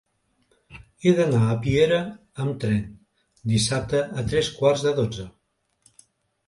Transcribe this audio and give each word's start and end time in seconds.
He 1.07 1.11
d'anar 1.19 1.41
a 1.49 1.57
Piera 1.65 1.99
amb 2.47 2.57
tren 2.65 2.81
dissabte 3.55 4.03
a 4.23 4.27
tres 4.33 4.53
quarts 4.59 4.89
de 4.89 4.97
dotze. 5.03 5.33